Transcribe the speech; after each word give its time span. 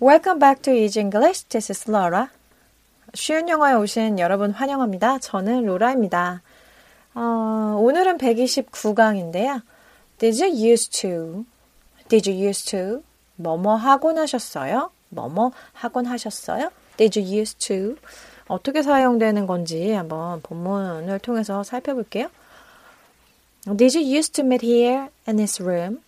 Welcome 0.00 0.38
back 0.38 0.62
to 0.62 0.70
Easy 0.70 1.00
English. 1.00 1.48
This 1.48 1.72
is 1.72 1.90
Laura. 1.90 2.28
쉬운 3.14 3.48
영어에 3.48 3.72
오신 3.72 4.20
여러분 4.20 4.52
환영합니다. 4.52 5.18
저는 5.18 5.66
로라입니다. 5.66 6.40
어, 7.14 7.76
오늘은 7.80 8.16
129강인데요. 8.18 9.60
Did 10.18 10.40
you 10.40 10.70
used 10.70 11.00
to? 11.00 11.46
Did 12.08 12.30
you 12.30 12.46
used 12.46 12.70
to? 12.70 13.02
뭐뭐 13.34 13.74
하곤 13.74 14.18
하셨어요? 14.18 14.92
뭐뭐 15.08 15.50
하곤 15.72 16.06
하셨어요? 16.06 16.70
Did 16.96 17.18
you 17.18 17.40
used 17.40 17.66
to? 17.66 17.96
어떻게 18.46 18.82
사용되는 18.82 19.48
건지 19.48 19.90
한번 19.90 20.40
본문을 20.42 21.18
통해서 21.18 21.64
살펴볼게요. 21.64 22.28
Did 23.76 23.98
you 23.98 24.16
used 24.16 24.34
to 24.34 24.44
meet 24.44 24.64
here 24.64 25.08
in 25.26 25.38
this 25.38 25.60
room? 25.60 26.02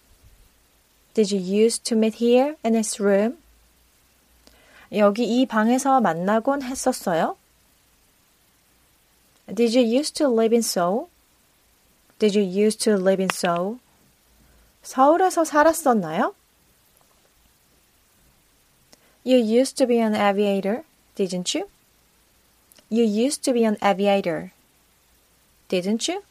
Did 1.15 1.35
you 1.35 1.43
used 1.43 1.83
to 1.87 1.99
meet 1.99 2.25
here 2.25 2.55
in 2.65 2.75
this 2.75 3.03
room? 3.03 3.39
여기 4.93 5.25
이 5.25 5.47
방에서 5.47 6.01
만나곤 6.01 6.63
했었어요? 6.63 7.37
Did 9.47 9.77
you 9.77 9.99
used 9.99 10.15
to 10.15 10.33
live 10.33 10.55
in 10.55 10.61
Seoul? 10.61 11.09
Did 12.19 12.37
you 12.37 12.45
used 12.45 12.83
to 12.85 12.95
live 12.95 13.23
in 13.23 13.29
Seoul? 13.33 13.79
서울에서 14.83 15.45
살았었나요? 15.45 16.35
You 19.25 19.39
used 19.39 19.77
to 19.77 19.87
be 19.87 19.99
an 19.99 20.15
aviator, 20.15 20.83
didn't 21.15 21.55
you? 21.55 21.69
You 22.91 23.05
used 23.05 23.45
to 23.45 23.53
be 23.53 23.65
an 23.65 23.77
aviator, 23.83 24.51
didn't 25.69 26.11
you? 26.11 26.23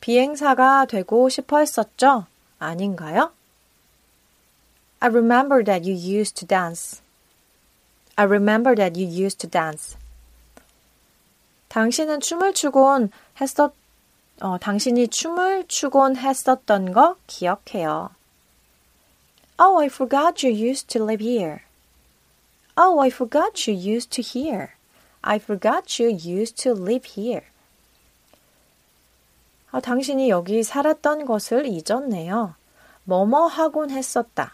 비행사가 0.00 0.86
되고 0.86 1.28
싶어 1.28 1.58
했었죠? 1.58 2.26
아닌가요? 2.58 3.32
I 5.03 5.07
remember 5.07 5.63
that 5.63 5.85
you 5.85 5.95
used 5.95 6.35
to 6.37 6.45
dance. 6.45 7.01
I 8.17 8.23
remember 8.23 8.75
that 8.75 8.97
you 8.99 9.07
used 9.07 9.39
to 9.39 9.47
dance. 9.47 9.97
당신은 11.69 12.19
춤을 12.19 12.53
추곤 12.53 13.11
했었, 13.39 13.73
어, 14.41 14.57
당신이 14.57 15.07
춤을 15.07 15.65
추곤 15.67 16.17
했었던 16.17 16.91
거 16.91 17.15
기억해요. 17.27 18.09
Oh, 19.57 19.79
I 19.79 19.87
forgot 19.87 20.45
you 20.45 20.53
used 20.53 20.87
to 20.87 21.03
live 21.03 21.23
here. 21.23 21.63
Oh, 22.75 22.99
I 22.99 23.09
forgot 23.09 23.69
you 23.69 23.77
used 23.77 24.11
to 24.11 24.21
here. 24.21 24.73
I 25.21 25.37
forgot 25.37 26.01
you 26.01 26.11
used 26.11 26.61
to 26.63 26.71
live 26.71 27.05
here. 27.17 27.45
아, 29.71 29.79
당신이 29.79 30.29
여기 30.29 30.63
살았던 30.63 31.25
것을 31.25 31.67
잊었네요. 31.67 32.55
뭐뭐 33.03 33.47
하곤 33.47 33.91
했었다. 33.91 34.51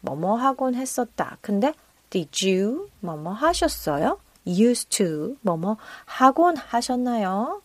뭐뭐 0.00 0.36
하곤 0.36 0.74
했었다. 0.74 1.38
근데 1.40 1.74
did 2.10 2.48
you 2.48 2.88
뭐뭐 3.00 3.32
하셨어요? 3.32 4.18
used 4.46 4.88
to 4.90 5.36
뭐뭐 5.42 5.76
하곤 6.04 6.56
하셨나요? 6.56 7.62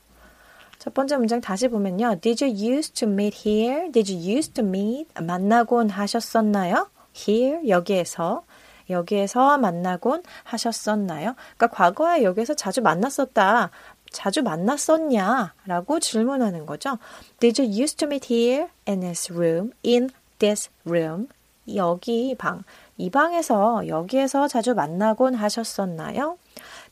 첫 0.80 0.94
번째 0.94 1.18
문장 1.18 1.42
다시 1.42 1.68
보면요. 1.68 2.20
Did 2.22 2.44
you 2.46 2.76
used 2.76 2.94
to 3.00 3.10
meet 3.10 3.50
here? 3.50 3.92
Did 3.92 4.14
you 4.14 4.38
used 4.38 4.54
to 4.54 4.64
meet? 4.64 5.10
만나곤 5.20 5.90
하셨었나요? 5.90 6.90
Here 7.16 7.68
여기에서 7.68 8.44
여기에서 8.90 9.58
만나곤 9.58 10.22
하셨었나요? 10.44 11.34
그러니까 11.58 11.68
과거에 11.68 12.24
여기에서 12.24 12.54
자주 12.54 12.82
만났었다. 12.82 13.72
자주 14.12 14.44
만났었냐? 14.44 15.54
라고 15.66 16.00
질문하는 16.00 16.66
거죠. 16.66 17.00
Did 17.40 17.62
you 17.62 17.82
used 17.82 17.98
to 17.98 18.08
meet 18.08 18.32
here 18.32 18.68
in 18.88 19.00
this 19.00 19.34
room? 19.34 19.72
In 19.84 20.10
this 20.38 20.70
room? 20.86 21.30
여기 21.74 22.36
방, 22.36 22.64
이 22.98 23.10
방에서 23.10 23.88
여기에서 23.88 24.48
자주 24.48 24.74
만나곤 24.74 25.36
하셨었나요? 25.36 26.38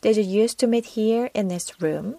Did 0.02 0.20
you 0.20 0.42
used 0.42 0.58
to 0.58 0.68
meet 0.68 1.00
here 1.00 1.30
in 1.36 1.48
this 1.48 1.74
room? 1.82 2.18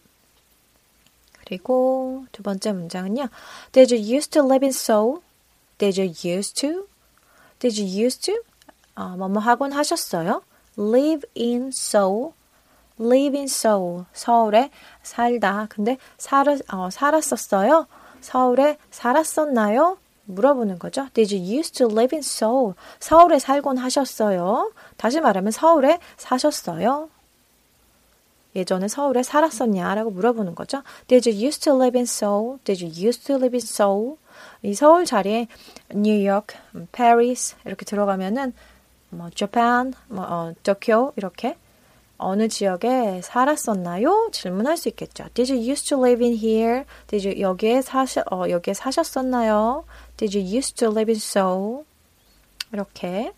그리고 1.45 2.25
두 2.33 2.43
번째 2.43 2.73
문장은요. 2.73 3.29
Did 3.73 3.95
you 3.95 4.17
used 4.17 4.31
to 4.31 4.43
live 4.43 4.65
in 4.65 4.71
Seoul? 4.71 5.21
Did 5.79 6.01
you 6.01 6.13
used 6.25 6.61
to? 6.61 6.87
Did 7.59 7.81
you 7.81 8.05
used 8.05 8.23
to? 8.27 8.41
어, 8.95 9.17
뭐뭐 9.17 9.39
하곤 9.39 9.73
하셨어요? 9.73 10.43
Live 10.79 11.29
in 11.37 11.69
Seoul. 11.69 12.33
Live 12.99 13.37
in 13.37 13.45
Seoul. 13.45 14.05
서울에 14.13 14.71
살다. 15.03 15.67
근데 15.69 15.99
살, 16.17 16.47
어, 16.73 16.91
살았었어요? 16.91 17.87
서울에 18.21 18.79
살았었나요? 18.91 19.99
물어보는 20.27 20.79
거죠. 20.79 21.09
Did 21.15 21.35
you 21.35 21.59
used 21.59 21.75
to 21.79 21.87
live 21.87 22.17
in 22.17 22.21
Seoul? 22.21 22.75
서울에 23.01 23.39
살곤 23.39 23.79
하셨어요? 23.79 24.73
다시 24.97 25.21
말하면 25.21 25.53
서울에 25.53 25.99
사셨어요? 26.17 27.09
예전에 28.57 28.89
서울에 28.89 29.23
살았었냐 29.23 29.95
라고 29.95 30.11
물어보는 30.11 30.55
거죠. 30.55 30.83
Did 31.09 31.29
you 31.29 31.47
used 31.47 31.65
to 31.65 31.75
live 31.75 31.99
in 31.99 32.05
Seoul? 32.05 32.59
Did 32.65 32.85
you 32.85 33.07
used 33.07 33.27
to 33.27 33.37
live 33.37 33.55
in 33.55 33.63
Seoul? 33.63 34.17
이 34.63 34.75
서울 34.75 35.05
자리에 35.05 35.49
뉴욕, 35.91 36.47
파리스 36.93 37.57
이렇게 37.65 37.85
들어가면은 37.85 38.53
뭐 39.11 39.31
Japan, 39.35 39.93
뭐 40.09 40.25
어, 40.25 40.53
도쿄 40.63 41.13
이렇게 41.17 41.57
어느 42.17 42.49
지역에 42.49 43.21
살았었나요? 43.23 44.31
질문할 44.33 44.77
수 44.77 44.89
있겠죠. 44.89 45.27
Did 45.35 45.53
you 45.53 45.71
used 45.71 45.89
to 45.89 45.99
live 45.99 46.25
in 46.25 46.37
here? 46.37 46.85
Did 47.09 47.29
you 47.29 47.41
여기에 47.41 47.83
사셔 47.83 48.23
어, 48.31 48.49
여기에 48.49 48.75
사셨었나요? 48.75 49.85
Did 50.17 50.39
you 50.39 50.57
used 50.57 50.77
to 50.77 50.91
live 50.91 51.11
in 51.11 51.17
Seoul? 51.17 51.85
이렇게 52.73 53.33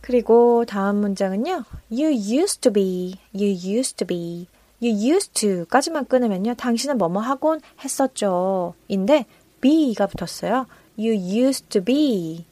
그리고 0.00 0.64
다음 0.64 0.96
문장은요. 0.96 1.64
You 1.90 2.10
used 2.10 2.60
to 2.60 2.72
be, 2.72 3.16
you 3.34 3.48
used 3.48 3.96
to 3.96 4.06
be, 4.06 4.46
you 4.80 4.94
used 4.94 5.32
to까지만 5.32 6.04
끊으면요. 6.04 6.54
당신은 6.54 6.98
뭐뭐 6.98 7.20
하곤 7.20 7.60
했었죠. 7.82 8.74
인데 8.88 9.26
be가 9.60 10.06
붙었어요. 10.06 10.66
You 10.96 11.12
used 11.14 11.68
to 11.70 11.82
be. 11.82 12.44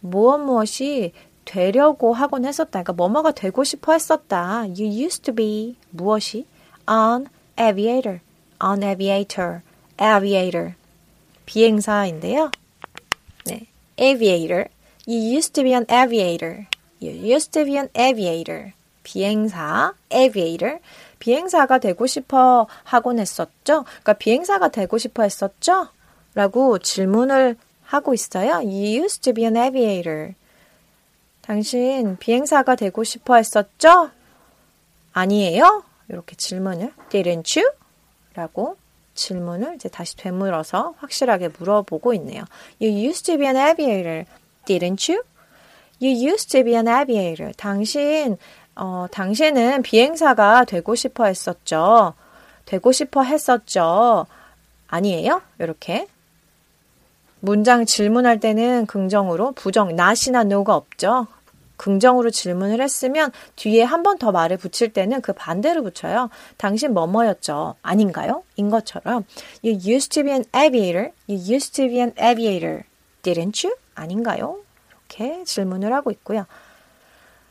무엇 0.00 0.38
무엇이 0.38 1.12
되려고 1.48 2.12
하곤 2.12 2.44
했었다. 2.44 2.82
그러니까 2.82 2.92
뭐뭐가 2.92 3.32
되고 3.32 3.64
싶어 3.64 3.94
했었다. 3.94 4.60
You 4.60 4.84
used 4.84 5.22
to 5.22 5.34
be 5.34 5.76
무엇이 5.90 6.44
an 6.88 7.26
aviator, 7.58 8.20
an 8.62 8.82
aviator, 8.82 9.62
aviator 9.98 10.74
비행사인데요. 11.46 12.50
네, 13.46 13.66
aviator. 13.98 14.66
You 15.06 15.36
used 15.36 15.54
to 15.54 15.64
be 15.64 15.72
an 15.72 15.86
aviator. 15.90 16.66
You 17.00 17.12
used 17.12 17.52
to 17.52 17.64
be 17.64 17.78
an 17.78 17.88
aviator. 17.98 18.74
비행사, 19.02 19.94
aviator. 20.12 20.80
비행사가 21.18 21.78
되고 21.78 22.06
싶어 22.06 22.66
하곤 22.84 23.18
했었죠? 23.18 23.84
그러니까 23.84 24.12
비행사가 24.12 24.68
되고 24.68 24.98
싶어 24.98 25.22
했었죠? 25.22 25.88
라고 26.34 26.78
질문을 26.78 27.56
하고 27.84 28.12
있어요. 28.12 28.56
You 28.56 29.02
used 29.02 29.22
to 29.22 29.32
be 29.32 29.44
an 29.44 29.56
aviator. 29.56 30.34
당신 31.48 32.18
비행사가 32.18 32.76
되고 32.76 33.04
싶어 33.04 33.36
했었죠? 33.36 34.10
아니에요? 35.14 35.82
이렇게 36.10 36.36
질문을 36.36 36.92
didn't 37.08 37.58
you? 37.58 37.72
라고 38.34 38.76
질문을 39.14 39.76
이제 39.76 39.88
다시 39.88 40.14
되물어서 40.18 40.92
확실하게 40.98 41.48
물어보고 41.58 42.12
있네요. 42.14 42.44
You 42.82 42.92
used 42.92 43.24
to 43.24 43.38
be 43.38 43.46
an 43.46 43.56
aviator, 43.56 44.26
didn't 44.66 45.10
you? 45.10 45.22
You 46.02 46.32
used 46.32 46.50
to 46.50 46.62
be 46.62 46.74
an 46.74 46.86
aviator. 46.86 47.54
당신, 47.56 48.36
어, 48.76 49.06
당신은 49.10 49.80
비행사가 49.80 50.66
되고 50.66 50.94
싶어 50.94 51.24
했었죠. 51.24 52.12
되고 52.66 52.92
싶어 52.92 53.22
했었죠. 53.22 54.26
아니에요? 54.86 55.40
이렇게. 55.58 56.08
문장 57.40 57.86
질문할 57.86 58.38
때는 58.38 58.84
긍정으로, 58.84 59.52
부정, 59.52 59.88
not이나 59.90 60.42
no가 60.42 60.76
없죠. 60.76 61.26
긍정으로 61.78 62.30
질문을 62.30 62.82
했으면 62.82 63.32
뒤에 63.56 63.82
한 63.84 64.02
번 64.02 64.18
더 64.18 64.30
말을 64.32 64.56
붙일 64.58 64.92
때는 64.92 65.20
그 65.22 65.32
반대로 65.32 65.82
붙여요. 65.82 66.28
당신 66.58 66.92
뭐뭐였죠? 66.92 67.76
아닌가요? 67.82 68.42
인 68.56 68.68
것처럼 68.68 69.24
You 69.64 69.74
used 69.74 70.10
to 70.10 70.22
be 70.24 70.32
an 70.32 70.44
aviator. 70.54 71.12
You 71.28 71.38
used 71.38 71.72
to 71.74 71.86
be 71.88 71.98
an 71.98 72.12
aviator. 72.20 72.82
Didn't 73.22 73.66
you? 73.66 73.76
아닌가요? 73.94 74.58
이렇게 74.90 75.44
질문을 75.44 75.92
하고 75.92 76.10
있고요. 76.10 76.46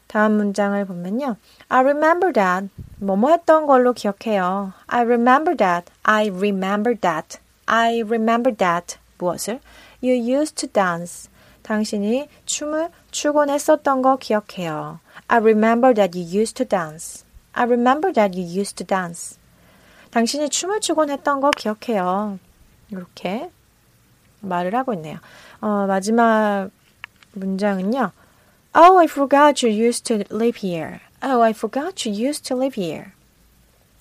다음 0.08 0.34
문장을 0.34 0.86
보면요. 0.86 1.36
I 1.70 1.80
remember 1.82 2.32
that. 2.34 2.70
뭐뭐 3.00 3.32
했던 3.32 3.66
걸로 3.66 3.94
기억해요. 3.94 4.72
I 4.88 5.02
remember 5.02 5.56
that. 5.58 5.92
I 6.04 6.28
remember 6.30 6.96
that. 7.00 7.40
I 7.66 8.00
remember 8.02 8.56
that. 8.56 8.98
무엇을? 9.18 9.60
You 10.02 10.14
used 10.14 10.56
to 10.56 10.72
dance. 10.72 11.30
당신이 11.68 12.30
춤을 12.46 12.92
추곤 13.12 13.50
했었던 13.50 14.02
거 14.02 14.16
기억해요. 14.16 15.02
I 15.28 15.40
remember 15.40 15.94
that 15.94 16.18
you 16.18 16.25
used 16.25 16.56
to 16.56 16.66
dance. 16.66 17.25
I 17.52 17.66
remember 17.66 18.14
that 18.14 18.40
you 18.40 18.48
used 18.48 18.78
to 18.78 18.88
dance. 18.88 19.38
당신이 20.12 20.48
춤을 20.48 20.80
추곤 20.80 21.10
했던 21.10 21.42
거 21.42 21.52
기억해요. 21.52 22.40
이렇게 22.90 23.52
말을 24.40 24.74
하고 24.75 24.94
있네요. 24.94 25.18
어, 25.60 25.86
마지막 25.88 26.69
문장은요. 27.34 28.12
Oh, 28.74 28.98
I 28.98 29.06
forgot 29.06 29.66
you 29.66 29.78
used 29.78 30.06
to 30.06 30.24
live 30.31 30.66
here. 30.66 31.02
Oh, 31.22 31.44
I 31.44 31.52
forgot 31.52 32.08
you 32.08 32.28
used 32.28 32.48
to 32.48 32.58
live 32.58 32.81
here. 32.81 33.12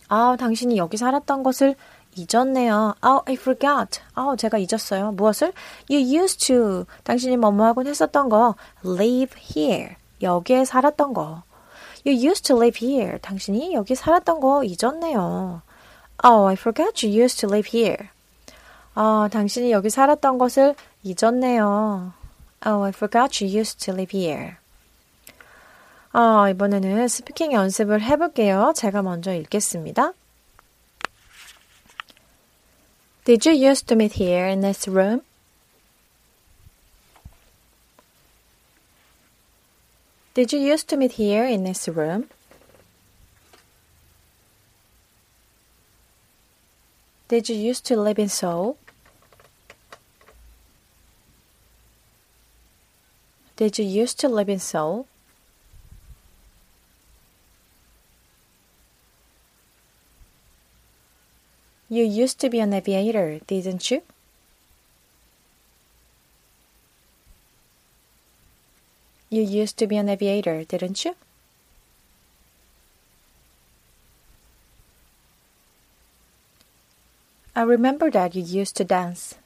아, 0.06 0.36
당신이 0.38 0.76
여기 0.76 0.96
살았던 0.96 1.42
것을 1.42 1.74
잊었네요. 2.16 2.94
Oh, 3.04 3.22
I 3.26 3.34
forgot. 3.34 4.00
아, 4.14 4.34
제가 4.36 4.58
잊었어요. 4.58 5.12
무엇을? 5.12 5.52
You 5.90 6.22
used 6.22 6.46
to. 6.46 6.84
당신이 7.04 7.36
뭐뭐 7.36 7.64
하곤 7.66 7.86
했었던 7.86 8.28
거. 8.28 8.54
live 8.84 9.38
here. 9.38 9.96
여기에 10.22 10.64
살았던 10.64 11.12
거. 11.12 11.42
You 12.06 12.16
used 12.28 12.44
to 12.44 12.56
live 12.56 12.86
here. 12.86 13.18
당신이 13.20 13.74
여기 13.74 13.94
살았던 13.94 14.40
거 14.40 14.64
잊었네요. 14.64 15.62
Oh, 16.24 16.48
I 16.48 16.54
forgot 16.54 17.06
you 17.06 17.22
used 17.22 17.40
to 17.40 17.48
live 17.48 17.70
here. 17.78 18.08
아, 18.94 19.28
당신이 19.30 19.72
여기 19.72 19.90
살았던 19.90 20.38
것을 20.38 20.74
잊었네요. 21.02 22.12
Oh, 22.66 22.84
I 22.84 22.88
forgot 22.88 23.44
you 23.44 23.58
used 23.58 23.84
to 23.84 23.92
live 23.92 24.18
here. 24.18 24.54
아, 26.12 26.48
이번에는 26.48 27.06
스피킹 27.08 27.52
연습을 27.52 28.00
해볼게요. 28.00 28.72
제가 28.74 29.02
먼저 29.02 29.34
읽겠습니다. 29.34 30.12
Did 33.26 33.44
you 33.44 33.50
used 33.50 33.88
to 33.88 33.96
meet 33.96 34.12
here 34.12 34.46
in 34.46 34.61
this 34.61 34.87
room? 34.87 35.23
Did 40.34 40.52
you 40.52 40.61
used 40.61 40.87
to 40.90 40.96
meet 40.96 41.19
here 41.19 41.44
in 41.44 41.64
this 41.64 41.88
room? 41.88 42.31
Did 47.26 47.49
you 47.49 47.56
used 47.56 47.84
to 47.87 47.96
live 47.96 48.20
in 48.20 48.28
Seoul? 48.28 48.78
Did 53.56 53.76
you 53.76 53.84
used 53.84 54.20
to 54.20 54.28
live 54.28 54.49
in 54.49 54.61
Seoul? 54.61 55.08
You 61.96 62.04
used 62.04 62.38
to 62.40 62.50
be 62.50 62.60
an 62.60 62.75
aviator, 62.75 63.38
didn't 63.46 63.90
you? 63.90 64.02
You 69.31 69.40
used 69.40 69.78
to 69.78 69.87
be 69.87 69.96
an 69.96 70.10
aviator, 70.10 70.62
didn't 70.64 71.06
you? 71.06 71.16
I 77.54 77.62
remember 77.62 78.10
that 78.10 78.34
you 78.34 78.42
used 78.42 78.76
to 78.76 78.84
dance. 78.84 79.37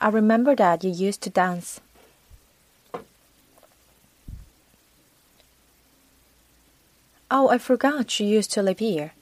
I 0.00 0.08
remember 0.08 0.56
that 0.56 0.82
you 0.84 0.90
used 0.90 1.20
to 1.20 1.28
dance. 1.28 1.82
Oh, 7.31 7.49
I 7.49 7.57
forgot 7.57 8.19
you 8.19 8.25
used 8.25 8.51
to 8.53 8.61
live 8.61 8.79
here. 8.79 9.13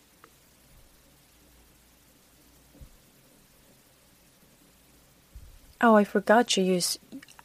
Oh, 5.82 5.96
I 5.96 6.04
forgot 6.04 6.58
you 6.58 6.64
used. 6.64 7.00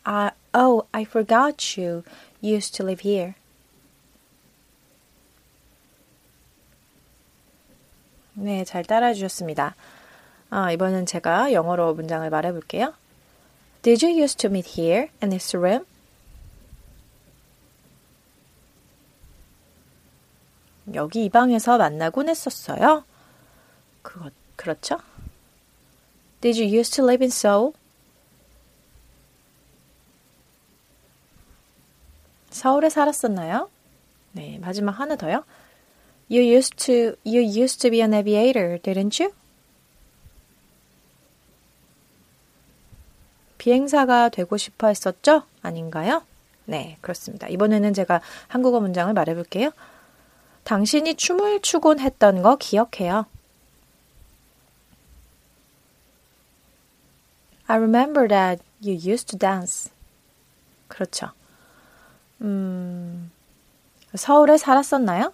Uh, 0.06 0.30
oh, 0.54 0.86
I 0.94 1.04
forgot 1.04 1.76
you 1.76 2.04
used 2.40 2.74
to 2.76 2.84
live 2.84 3.00
here. 3.00 3.34
네, 8.34 8.64
잘 8.64 8.84
따라해 8.84 9.14
주셨습니다. 9.14 9.74
아, 10.48 10.72
이번엔 10.72 11.06
제가 11.06 11.52
영어로 11.52 11.94
문장을 11.94 12.28
말해 12.30 12.52
볼게요. 12.52 12.94
Did 13.82 14.04
you 14.04 14.22
used 14.22 14.38
to 14.38 14.48
meet 14.48 14.80
here 14.80 15.08
in 15.22 15.30
this 15.30 15.56
room? 15.56 15.84
여기 20.97 21.25
이 21.25 21.29
방에서 21.29 21.77
만나곤 21.77 22.27
했었어요. 22.27 23.05
그거 24.01 24.29
그렇죠? 24.55 24.97
Did 26.41 26.59
you 26.59 26.79
used 26.79 26.95
to 26.95 27.05
live 27.05 27.23
in 27.23 27.29
Seoul? 27.29 27.73
서울에 32.49 32.89
살았었나요? 32.89 33.69
네, 34.31 34.57
마지막 34.59 34.99
하나 34.99 35.15
더요. 35.15 35.43
You 36.29 36.41
used 36.43 36.75
to 36.85 37.15
you 37.25 37.41
used 37.41 37.79
to 37.81 37.91
be 37.91 37.99
an 37.99 38.13
aviator, 38.13 38.79
didn't 38.79 39.23
you? 39.23 39.33
비행사가 43.59 44.29
되고 44.29 44.57
싶어 44.57 44.87
했었죠? 44.87 45.43
아닌가요? 45.61 46.23
네, 46.65 46.97
그렇습니다. 47.01 47.47
이번에는 47.47 47.93
제가 47.93 48.21
한국어 48.47 48.79
문장을 48.79 49.13
말해 49.13 49.35
볼게요. 49.35 49.71
당신이 50.67 51.15
춤을 51.15 51.61
추곤 51.61 51.97
했던 52.01 52.41
거 52.41 52.57
기억해요. 52.57 53.25
I 57.67 57.77
remember 57.77 58.27
that 58.27 58.61
you 58.83 58.91
used 58.95 59.27
to 59.27 59.39
dance. 59.39 59.89
그렇죠. 60.89 61.31
음, 62.41 63.31
서울에 64.13 64.57
살았었나요? 64.57 65.31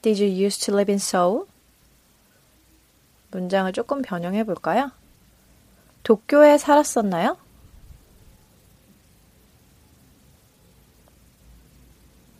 Did 0.00 0.24
you 0.24 0.46
used 0.46 0.64
to 0.64 0.74
live 0.74 0.90
in 0.90 0.96
Seoul? 0.96 1.44
문장을 3.32 3.70
조금 3.74 4.00
변형해 4.00 4.44
볼까요? 4.44 4.92
도쿄에 6.04 6.56
살았었나요? 6.56 7.41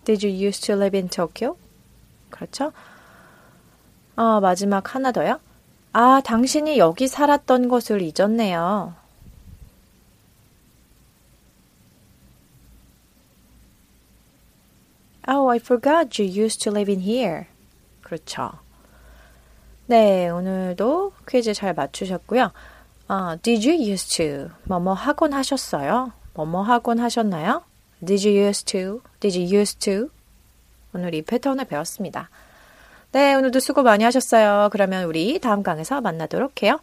Did 0.05 0.27
you 0.27 0.49
used 0.49 0.65
to 0.67 0.75
live 0.75 0.97
in 0.97 1.09
Tokyo? 1.09 1.57
그렇죠? 2.31 2.73
어, 4.17 4.41
마지막 4.41 4.95
하나 4.95 5.13
더요. 5.13 5.41
아, 5.93 6.21
당신이 6.25 6.79
여기 6.79 7.07
살았던 7.07 7.69
것을 7.69 8.03
잊었네요. 8.03 8.95
Oh, 15.29 15.49
I 15.49 15.59
forgot 15.59 16.21
you 16.21 16.29
used 16.29 16.61
to 16.65 16.73
live 16.73 16.93
in 16.93 17.01
here. 17.01 17.47
그렇죠. 18.03 18.53
네, 19.87 20.29
오늘도 20.29 21.13
퀴즈 21.29 21.55
잘 21.55 21.75
맞추셨고요. 21.75 22.51
어, 23.09 23.37
did 23.43 23.69
you 23.69 23.93
used 23.93 24.17
to? 24.17 24.51
뭐뭐 24.65 24.95
하곤 24.95 25.33
하셨어요? 25.33 26.13
뭐뭐 26.35 26.63
하곤 26.63 26.99
하셨나요? 26.99 27.63
Did 28.05 28.27
you 28.27 28.47
used 28.47 28.67
to? 28.73 29.03
Did 29.21 29.39
you 29.39 29.61
used 29.61 29.79
to? 29.81 30.09
오늘 30.95 31.15
이 31.15 31.23
패턴을 31.23 31.65
배웠습니다. 31.67 32.29
네, 33.13 33.35
오늘도 33.35 33.61
수고 33.61 33.83
많이 33.83 34.05
하셨어요. 34.05 34.69
그러면 34.73 35.05
우리 35.05 35.39
다음 35.39 35.63
강에서 35.63 36.01
만나도록 36.01 36.63
해요. 36.63 36.81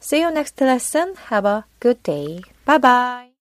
See 0.00 0.22
you 0.22 0.30
next 0.30 0.62
lesson. 0.62 1.14
Have 1.32 1.50
a 1.50 1.62
good 1.80 2.02
day. 2.02 2.40
Bye 2.66 2.78
bye. 2.78 3.33